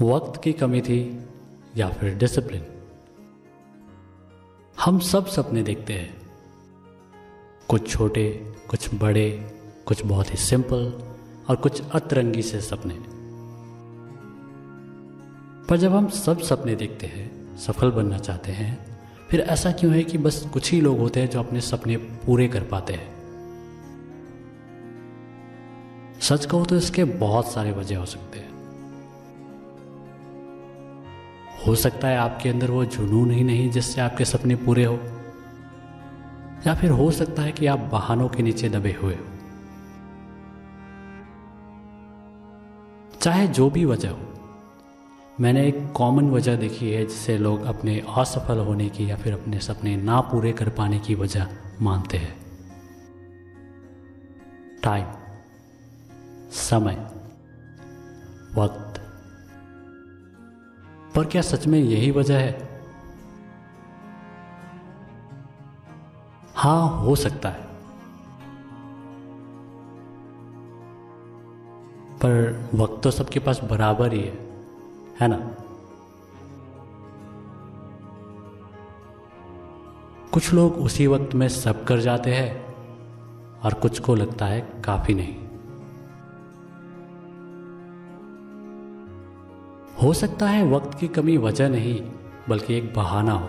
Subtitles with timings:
[0.00, 1.26] वक्त की कमी थी
[1.76, 2.66] या फिर डिसिप्लिन
[4.80, 6.22] हम सब सपने देखते हैं।
[7.68, 11.02] कुछ छोटे, कुछ बड़े, कुछ बहुत ही सिंपल
[11.48, 12.94] और कुछ अतरंगी से सपने।
[15.66, 20.04] पर जब हम सब सपने देखते हैं, सफल बनना चाहते हैं, फिर ऐसा क्यों है
[20.04, 23.12] कि बस कुछ ही लोग होते हैं जो अपने सपने पूरे कर पाते हैं?
[26.20, 28.51] सच कहो तो इसके बहुत सारे वजह हो सकते हैं।
[31.66, 34.94] हो सकता है आपके अंदर वो जुनून ही नहीं जिससे आपके सपने पूरे हो।
[36.66, 39.24] या फिर हो सकता है कि आप बहानों के नीचे दबे हुए हो।
[43.20, 44.28] चाहे जो भी वजह हो,
[45.40, 49.58] मैंने एक कॉमन वजह देखी है जिसे लोग अपने असफल होने की या फिर अपने
[49.58, 51.46] सपने ना पूरे कर पाने की वजह
[51.80, 52.36] मानते हैं।
[54.82, 55.06] टाइम
[56.50, 57.06] समय.
[58.54, 58.91] वक्त.
[61.14, 62.72] पर क्या सच में यही वजह है?
[66.54, 67.72] हाँ, हो सकता है।
[72.16, 74.32] पर वक्त तो सबके पास बराबर ही है
[75.20, 75.50] है ना?
[80.32, 82.74] कुछ लोग उसी वक्त में सब कर जाते हैं
[83.60, 85.41] और कुछ को लगता है काफ़ी नहीं।
[89.92, 92.00] हो सकता है वक्त की कमी वजह नहीं,
[92.48, 93.48] बल्कि एक बहाना हो।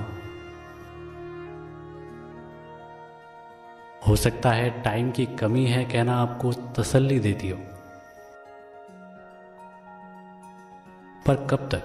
[4.08, 7.58] हो सकता है टाइम की कमी है कहना आपको तसल्ली देती हो।
[11.28, 11.84] पर कब तक?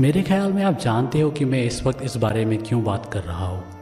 [0.00, 3.12] मेरे ख्याल में आप जानते हो कि मैं इस वक्त इस बारे में क्यों बात
[3.12, 3.75] कर रहा हूँ।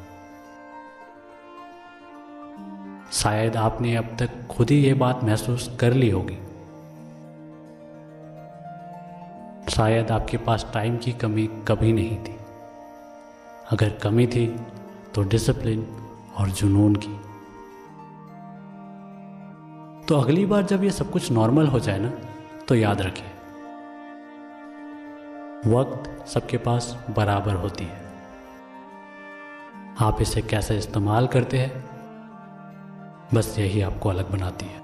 [3.14, 6.38] शायद आपने अब तक खुद ही ये बात महसूस कर ली होगी।
[9.70, 12.36] शायद आपके पास टाइम की कमी कभी नहीं थी।
[13.70, 14.60] अगर कमी थी
[15.14, 15.86] तो डिसिप्लिन
[16.36, 17.20] और जुनून की।
[20.08, 22.12] तो अगली बार जब ये सब कुछ नॉर्मल हो जाए ना
[22.68, 23.30] तो याद रखें।
[25.70, 28.02] वक्त सबके पास बराबर होती है।
[30.00, 31.93] आप इसे कैसे इस्तेमाल करते हैं?
[33.34, 34.83] बस यही आपको अलग बनाती है।